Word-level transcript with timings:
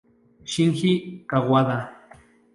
Shinji 0.51 0.91
Kawada 1.29 1.77